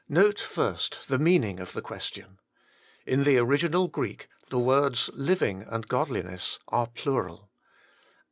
[0.09, 2.39] Note first the meaning of the question.
[3.05, 7.51] In the original Greek, the words living and godliness are plural.